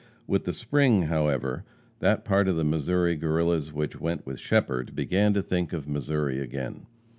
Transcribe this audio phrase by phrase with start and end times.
[0.25, 1.63] With the spring, however,
[1.99, 6.39] that part of the Missouri Guerrillas which went with Shepherd, began to think of Missouri
[6.39, 6.87] again.